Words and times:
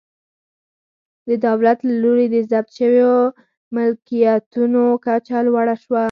د 1.27 1.29
دولت 1.47 1.79
له 1.87 1.93
لوري 2.03 2.27
د 2.31 2.37
ضبط 2.51 2.69
شویو 2.79 3.15
ملکیتونو 3.75 4.83
کچه 5.05 5.37
لوړه 5.47 5.75
شوه 5.83 5.99